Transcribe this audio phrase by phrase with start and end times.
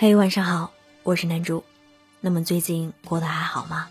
[0.00, 1.64] 嘿，晚上好，我是南主。
[2.20, 3.88] 那么最近过得还好吗？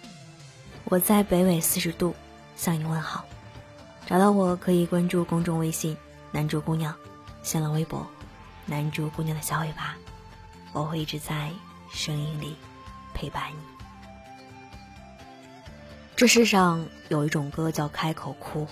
[0.86, 2.15] 我在北纬四十度
[2.55, 3.25] 向你问好。
[4.05, 5.97] 找到我可以关注公众微信
[6.31, 6.96] “南主姑娘”，
[7.43, 8.07] 新浪微博
[8.65, 9.97] “南主姑娘的小尾巴”，
[10.71, 11.51] 我会一直在
[11.91, 12.55] 声音里
[13.14, 13.57] 陪伴你。
[16.15, 18.65] 这世上有一种歌叫开口哭，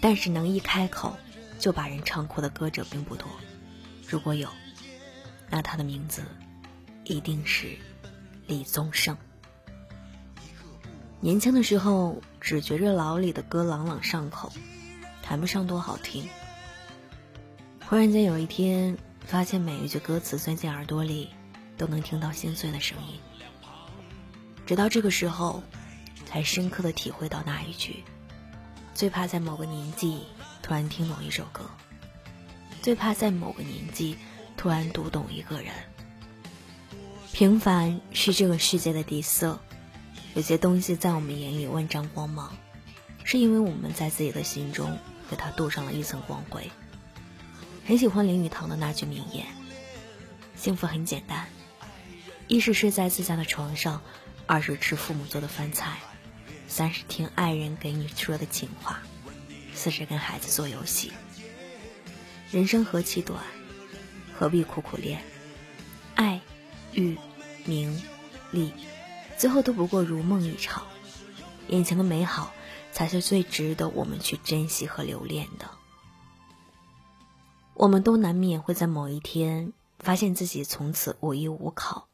[0.00, 1.16] 但是能一开口
[1.60, 3.28] 就把人唱哭的歌者并不多。
[4.08, 4.48] 如果有。
[5.54, 6.24] 那他的名字
[7.04, 7.76] 一定是
[8.48, 9.16] 李宗盛。
[11.20, 14.52] 年轻的时候只觉着老李的歌朗朗上口，
[15.22, 16.28] 谈不上多好听。
[17.86, 21.30] 忽然间有一天，发现每一句歌词钻进耳朵里，
[21.76, 23.20] 都能听到心碎的声音。
[24.66, 25.62] 直到这个时候，
[26.26, 28.02] 才深刻的体会到那一句：
[28.92, 30.24] 最怕在某个年纪
[30.64, 31.70] 突然听懂一首歌，
[32.82, 34.16] 最怕在某个年纪。
[34.64, 35.74] 突然读懂一个人，
[37.34, 39.60] 平凡是这个世界的底色。
[40.34, 42.56] 有些东西在我们眼里万丈光芒，
[43.24, 44.96] 是因为我们在自己的心中
[45.28, 46.70] 给它镀上了一层光辉。
[47.86, 49.44] 很喜欢林语堂的那句名言
[50.56, 51.46] ：“幸福很简单，
[52.48, 54.00] 一是睡在自家的床上，
[54.46, 55.98] 二是吃父母做的饭菜，
[56.68, 59.02] 三是听爱人给你说的情话，
[59.74, 61.12] 四是跟孩子做游戏。
[62.50, 63.38] 人生何其短！”
[64.36, 65.22] 何必苦苦恋？
[66.14, 66.40] 爱、
[66.92, 67.16] 欲、
[67.64, 68.02] 名、
[68.50, 68.72] 利，
[69.38, 70.82] 最后都不过如梦一场。
[71.68, 72.52] 眼前的美好，
[72.92, 75.70] 才是最值得我们去珍惜和留恋的。
[77.74, 82.08] 我们都难免会在某一天发现自己从此无依无靠，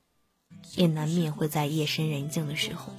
[0.77, 2.95] 也难免会在夜深人静的时候，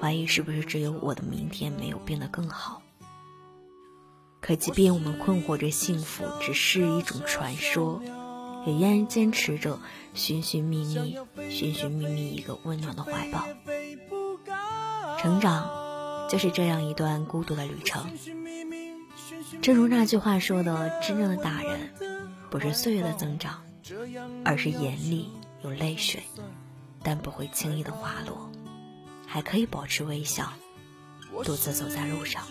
[0.00, 2.82] 怀疑是不是只有我的明天没有变得更好。
[4.40, 8.00] 可即便我们困惑着幸福只是一种传说。
[8.66, 9.78] 也依然坚持着
[10.12, 11.16] 寻寻觅觅、
[11.48, 13.46] 寻寻觅觅一个温暖的怀抱。
[15.18, 18.10] 成长就是这样一段孤独的旅程。
[19.62, 21.90] 正如那句话说的：“真正的大人，
[22.50, 23.62] 不是岁月的增长，
[24.44, 25.30] 而是眼里
[25.62, 26.22] 有泪水，
[27.02, 28.50] 但不会轻易的滑落，
[29.26, 30.52] 还可以保持微笑，
[31.44, 32.42] 独自走在路上。”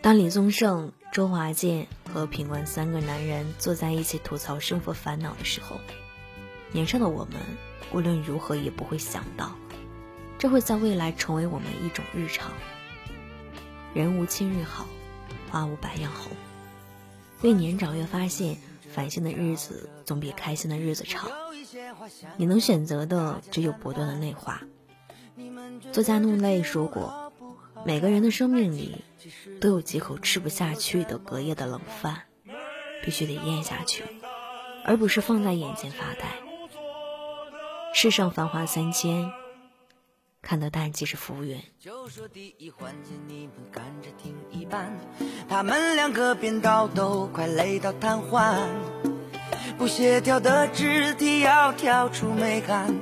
[0.00, 5.76] 当李宗盛、周华健和品冠三个男人坐在一起吐槽生活烦恼的时候，
[6.72, 7.34] 年少的我们
[7.92, 9.54] 无论如何也不会想到，
[10.38, 12.50] 这会在未来成为我们一种日常。
[13.92, 14.86] 人无千日好，
[15.50, 16.32] 花无百样红。
[17.42, 18.56] 越年长越发现，
[18.94, 21.30] 烦心的日子总比开心的日子长。
[22.38, 24.62] 你能选择的只有不断的内化。
[25.92, 27.23] 作家怒泪说过。
[27.86, 29.04] 每个人的生命里，
[29.60, 32.22] 都有几口吃不下去的隔夜的冷饭，
[33.04, 34.04] 必须得咽下去，
[34.84, 36.26] 而不是放在眼前发呆。
[37.92, 39.30] 世上繁华三千，
[40.40, 41.60] 看得淡即是浮云。
[45.48, 48.66] 他们两个编导都快累到瘫痪，
[49.76, 52.94] 不协调的肢体要跳出美感，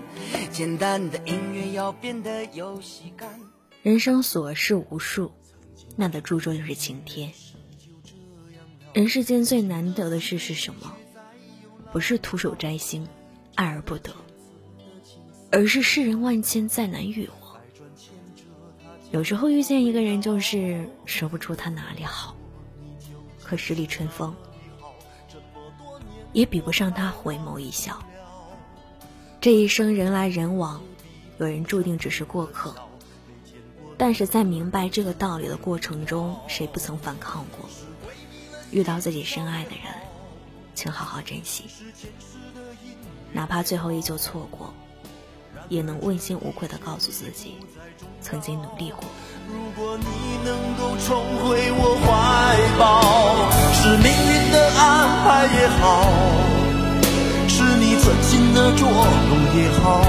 [0.50, 3.28] 简单的音乐要变得有喜感。
[3.82, 5.32] 人生琐事无数，
[5.96, 7.32] 那的注重就是晴天。
[8.92, 10.94] 人世间最难得的事是什么？
[11.92, 13.08] 不是徒手摘星，
[13.56, 14.14] 爱而不得，
[15.50, 17.58] 而是世人万千再难遇我。
[19.10, 22.36] 有时候遇见一个人，就是说不出他哪里好，
[23.42, 24.32] 可十里春风
[26.32, 28.00] 也比不上他回眸一笑。
[29.40, 30.80] 这一生人来人往，
[31.38, 32.72] 有人注定只是过客。
[34.04, 37.70] 但是在明白这个道理的过程中，谁不曾反抗过？
[38.72, 39.94] 遇到自己深爱的人，
[40.74, 41.66] 请好好珍惜，
[43.32, 44.74] 哪怕最后依旧错过，
[45.68, 47.58] 也能问心无愧的告诉自己，
[48.20, 49.04] 曾经努力过。
[49.48, 50.04] 如果你
[50.44, 56.10] 能够重回我怀抱，是命运的安排也好，
[57.46, 60.02] 是你存心的捉弄也好。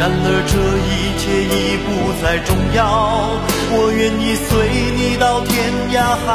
[0.00, 0.56] 然而这
[0.88, 0.99] 一
[1.30, 1.88] 已不
[2.22, 3.30] 再重要，
[3.72, 4.48] 我愿意随
[4.96, 6.26] 你到天涯海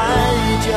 [0.68, 0.72] 角。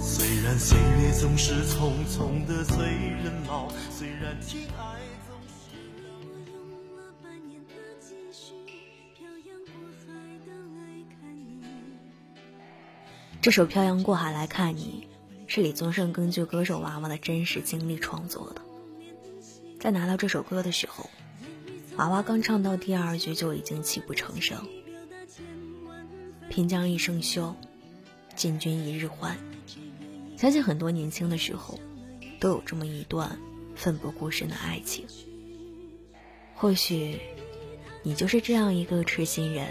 [0.00, 5.50] 虽然岁月总是匆匆的催人老，虽然情爱总是。
[13.42, 15.08] 这首《漂洋过海来看你》
[15.52, 18.60] 是李宗盛根据歌手娃娃的真实经历创作的。
[19.80, 21.08] 在拿到这首歌的时候，
[21.96, 24.58] 娃娃刚唱到第二句就已经泣不成声。
[26.48, 27.54] 平将一生休，
[28.34, 29.36] 进军一日还。
[30.36, 31.78] 相信很多年轻的时候，
[32.40, 33.38] 都有这么一段
[33.76, 35.04] 奋不顾身的爱情。
[36.54, 37.20] 或许，
[38.02, 39.68] 你就是这样一个痴心人。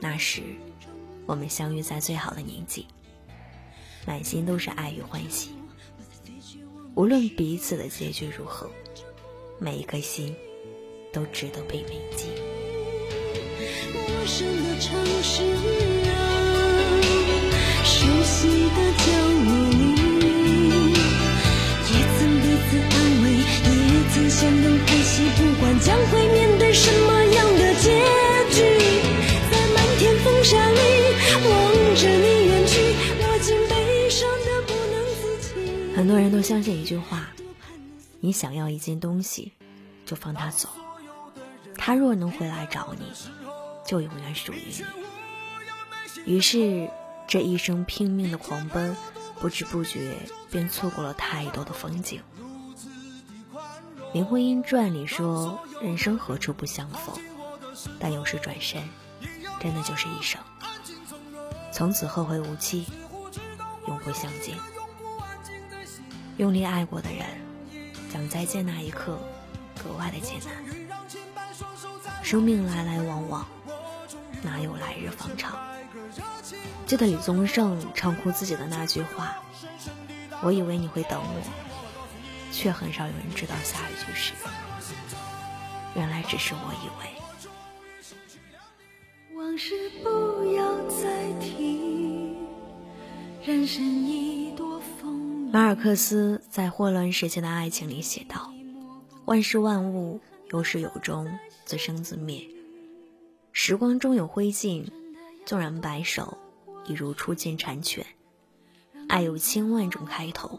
[0.00, 0.42] 那时，
[1.26, 2.86] 我们相遇在最好的年纪，
[4.06, 5.50] 满心都是爱与欢喜。
[6.94, 8.68] 无论彼此的结局如何，
[9.58, 10.34] 每一颗心
[11.12, 12.26] 都值得被铭记。
[13.92, 15.42] 陌生的城市
[16.08, 16.12] 啊，
[17.84, 19.04] 熟悉的角
[19.44, 19.80] 落里，
[21.88, 23.70] 也曾彼此安慰，也
[24.12, 27.84] 曾相拥叹息，不管将会面对什么样的结
[28.52, 28.56] 局，
[29.50, 30.78] 在漫天风沙里
[31.48, 31.50] 望
[31.96, 32.72] 着你远去，
[33.18, 33.72] 我竟悲
[34.08, 35.48] 伤的不能自己。
[35.96, 37.30] 很多人都相信一句话：
[38.20, 39.52] 你想要一件东西，
[40.06, 40.68] 就放他走，
[41.90, 43.12] 他若能回来找你。
[43.84, 44.62] 就永远属于
[46.24, 46.34] 你。
[46.36, 46.88] 于是，
[47.26, 48.96] 这一生拼命的狂奔，
[49.40, 50.14] 不知不觉
[50.52, 52.22] 便错过了太多的风景。
[54.12, 57.18] 《林徽因传》里说：“人生何处不相逢，
[57.98, 58.88] 但有时转身，
[59.58, 60.40] 真的就是一生。
[61.72, 62.86] 从此后会无期，
[63.88, 64.56] 永不相见。
[66.36, 67.26] 用力爱过的人，
[68.12, 69.18] 讲再见那一刻，
[69.82, 70.79] 格外的艰难。
[72.30, 73.44] 生命来来往往。”
[74.40, 75.58] 哪有来日方长？
[76.86, 79.34] 记得李宗盛唱哭自己的那句话
[80.40, 81.42] ：“我以为你会等我，
[82.52, 84.32] 却很少有人知道下一句是，
[85.96, 87.10] 原来只是我以为。”
[89.36, 89.74] 往事
[90.04, 92.36] 不要再提，
[93.44, 95.50] 人生已多风。
[95.52, 98.52] 马尔克斯在《霍乱时期的爱情》里写道
[99.26, 100.20] ：“万事万物
[100.52, 101.28] 有始有终，
[101.70, 102.48] 自生自灭。”
[103.52, 104.90] 时光终有灰烬，
[105.46, 106.36] 纵然白首，
[106.84, 108.04] 亦如初见蝉雀。
[109.08, 110.58] 爱有千万种开头，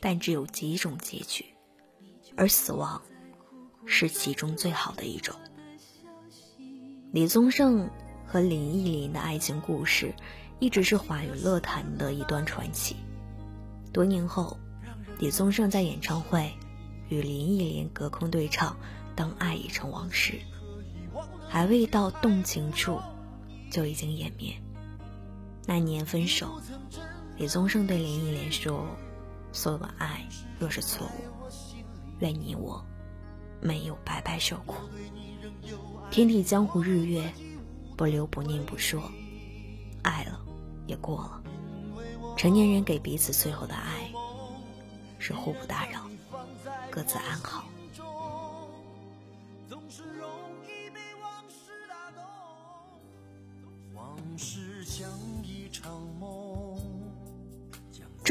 [0.00, 1.44] 但只有几种结局，
[2.36, 3.02] 而死亡
[3.84, 5.36] 是其中最好的一种。
[7.12, 7.90] 李宗盛
[8.26, 10.14] 和林忆莲的爱情故事，
[10.58, 12.96] 一直是华语乐坛的一段传奇。
[13.92, 14.56] 多年后，
[15.18, 16.50] 李宗盛在演唱会
[17.10, 18.72] 与林忆莲隔空对唱
[19.20, 20.32] 《当爱已成往事》。
[21.46, 22.98] 还未到动情处，
[23.70, 24.54] 就已经湮灭。
[25.66, 26.58] 那年分手，
[27.36, 28.86] 李宗盛对林忆莲说
[29.52, 30.26] ：“所有的爱
[30.58, 31.50] 若是错误，
[32.20, 32.82] 愿你我
[33.60, 34.76] 没有白白受苦。
[36.10, 37.30] 天地江湖日月，
[37.98, 39.02] 不留不念不说，
[40.02, 40.40] 爱了
[40.86, 41.42] 也过了。
[42.38, 44.10] 成年人给彼此最后的爱，
[45.18, 46.08] 是互不打扰，
[46.90, 47.64] 各自安好。”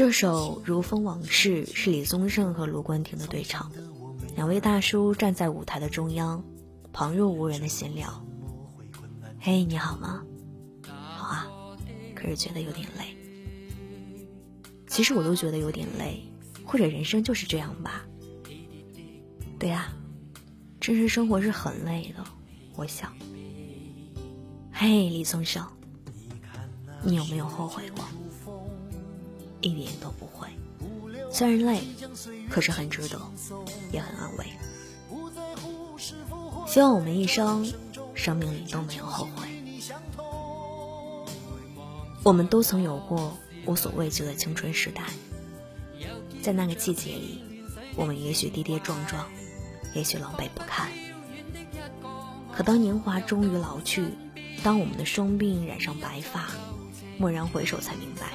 [0.00, 3.70] 这首《如风往事》是李宗盛和卢冠廷的对唱，
[4.34, 6.42] 两位大叔站在舞台的中央，
[6.90, 8.24] 旁若无人的闲聊。
[9.40, 10.22] 嘿，你好吗？
[10.88, 11.46] 好啊，
[12.14, 13.14] 可是觉得有点累。
[14.86, 16.26] 其实我都觉得有点累，
[16.64, 18.06] 或者人生就是这样吧。
[19.58, 19.92] 对啊，
[20.80, 22.24] 真实生活是很累的，
[22.74, 23.12] 我想。
[24.72, 25.62] 嘿，李宗盛，
[27.02, 28.02] 你有没有后悔过？
[29.60, 30.48] 一点都不会，
[31.30, 31.80] 虽然累，
[32.48, 33.20] 可是很值得，
[33.92, 34.46] 也很安慰。
[36.66, 37.70] 希望我们一生，
[38.14, 39.48] 生命里都没有后悔。
[42.22, 43.36] 我们都曾有过
[43.66, 45.04] 无所畏惧的青春时代，
[46.42, 47.42] 在那个季节里，
[47.96, 49.26] 我们也许跌跌撞撞，
[49.94, 50.88] 也许狼狈不堪。
[52.52, 54.04] 可当年华终于老去，
[54.62, 56.50] 当我们的双鬓染上白发，
[57.18, 58.32] 蓦然回首，才明白。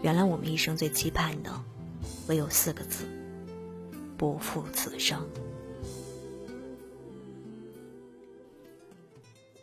[0.00, 1.50] 原来我们一生最期盼的，
[2.28, 3.04] 唯有四个字：
[4.16, 5.28] 不负此生。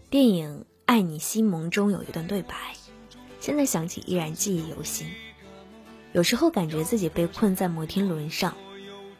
[0.10, 2.56] 电影《爱你西蒙》中有一段对白，
[3.39, 5.08] 现在想起依然记忆犹新。
[6.12, 8.56] 有时候感觉自己被困在摩天轮上，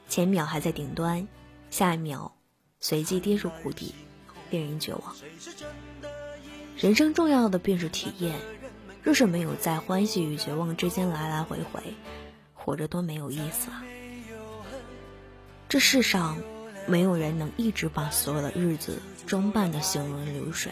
[0.10, 1.26] 前秒还在顶端，
[1.70, 2.34] 下一秒
[2.82, 3.94] 随即跌入谷底，
[4.50, 5.16] 令人绝望。
[6.78, 8.36] 人生重要的便是体验。
[9.06, 11.80] 若是没有在欢喜与绝望之间来来回回，
[12.56, 13.84] 活着多没有意思啊！
[15.70, 16.40] 这世上，
[16.88, 20.72] 没有人能一直把所有的日子装扮的行云流水，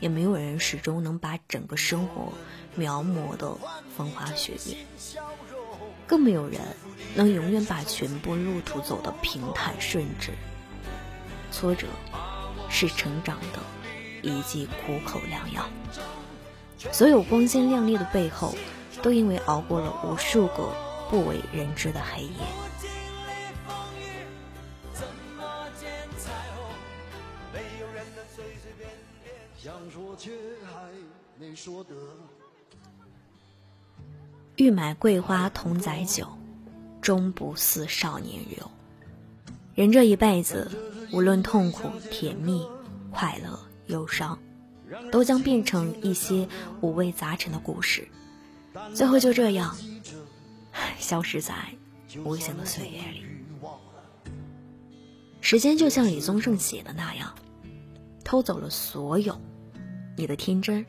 [0.00, 2.32] 也没有人始终能把整个生活
[2.74, 3.56] 描摹的
[3.96, 4.76] 风花雪月，
[6.08, 6.60] 更没有人
[7.14, 10.32] 能永远把全部路途走得平坦顺直。
[11.52, 11.86] 挫折，
[12.68, 13.60] 是成长的
[14.20, 15.64] 一剂苦口良药。
[16.92, 18.54] 所有光鲜亮丽的背后，
[19.02, 20.72] 都因为熬过了无数个
[21.10, 22.30] 不为人知的黑夜。
[34.56, 36.26] 欲买桂花同载酒，
[37.00, 38.70] 终不似少年游。
[39.74, 40.70] 人这一辈子，
[41.12, 42.66] 无论痛苦、甜蜜、
[43.10, 44.38] 快乐、忧伤。
[45.10, 46.48] 都将变成一些
[46.80, 48.08] 五味杂陈的故事，
[48.94, 49.76] 最后就这样
[50.98, 51.54] 消失在
[52.24, 53.24] 无形的岁月里。
[55.40, 57.34] 时间就像李宗盛写的那样，
[58.24, 59.40] 偷走了所有
[60.16, 60.84] 你的天真、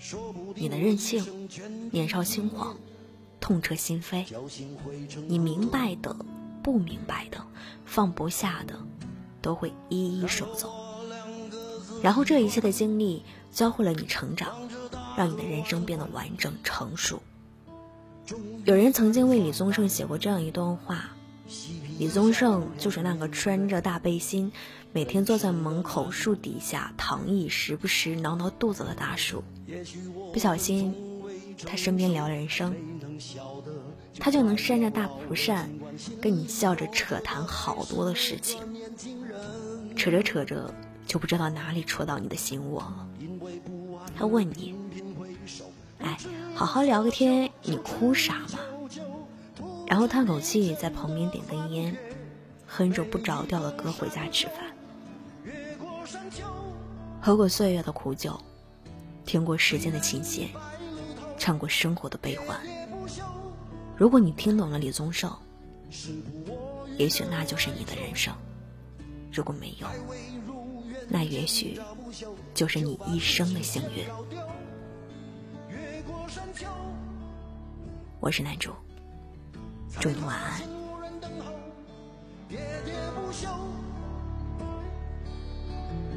[0.55, 1.49] 你的任性、
[1.91, 2.77] 年少轻狂、
[3.39, 4.25] 痛彻心扉，
[5.27, 6.15] 你明白的、
[6.61, 7.43] 不明白的、
[7.85, 8.77] 放不下的，
[9.41, 10.80] 都会一一收走。
[12.01, 13.23] 然后这一切的经历。
[13.51, 14.47] 教会了你成长，
[15.17, 17.21] 让你的人生变得完整成熟。
[18.63, 21.11] 有人曾经为李宗盛写过这样一段话：
[21.99, 24.53] 李宗盛就是那个穿着大背心，
[24.93, 29.43] 每天坐在门口树底下躺椅，时不时挠挠肚子的大叔。
[30.31, 30.95] 不小心，
[31.65, 32.73] 他身边聊人生，
[34.17, 35.69] 他就能扇着大蒲扇，
[36.21, 38.61] 跟你笑着扯谈好多的事情。
[39.97, 40.73] 扯着扯着，
[41.11, 43.05] 就不知道哪里戳到你的心窝了。
[44.15, 44.73] 他问你
[45.99, 46.17] ：“哎，
[46.55, 48.59] 好好聊个天，你哭啥嘛？”
[49.87, 51.93] 然后叹口气，在旁边点根烟，
[52.65, 54.73] 哼着不着调的歌回家吃饭。
[57.19, 58.39] 喝过岁月的苦酒，
[59.25, 60.47] 听过时间的琴弦，
[61.37, 62.57] 唱过生活的悲欢。
[63.97, 65.29] 如果你听懂了李宗盛，
[66.97, 68.33] 也许那就是你的人生；
[69.29, 69.87] 如果没有，
[71.13, 71.77] 那也许……
[72.53, 74.05] 就是你一生的幸运。
[78.19, 78.71] 我是男主，
[79.99, 80.61] 祝你晚安。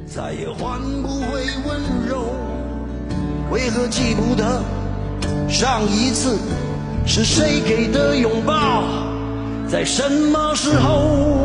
[0.05, 2.33] 再也换不回温柔，
[3.51, 4.63] 为何记不得
[5.49, 6.37] 上一次
[7.05, 8.83] 是谁给的拥抱，
[9.67, 11.44] 在什么时候？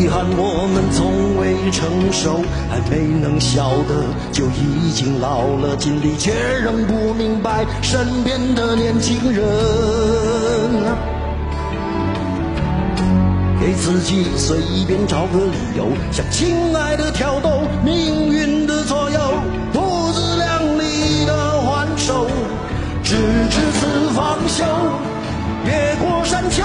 [0.00, 2.40] 遗憾，我们从未成熟，
[2.70, 9.44] 还没能晓得就已经老了，尽力却仍不明白身边的年轻人。
[13.60, 14.56] 给自己随
[14.88, 19.20] 便找个理由，向亲爱的挑逗命运的左右，
[19.70, 22.26] 不自量力的还手，
[23.04, 23.16] 直
[23.50, 24.64] 至此方休，
[25.66, 26.64] 越过山丘。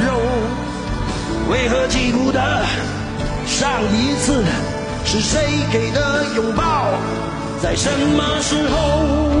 [1.51, 2.39] 为何记不得
[3.45, 4.41] 上一次
[5.03, 6.93] 是谁给的拥抱，
[7.61, 9.40] 在什么时候？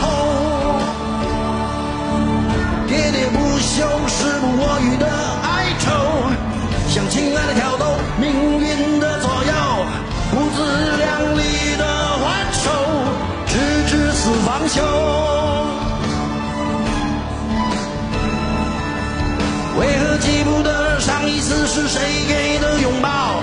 [21.73, 23.41] 是谁给的拥抱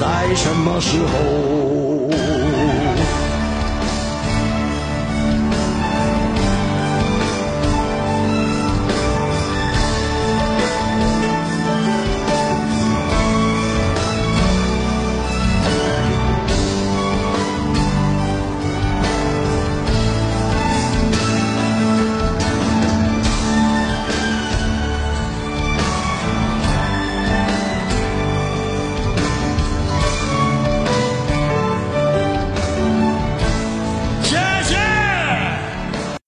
[0.00, 2.07] 在什么时候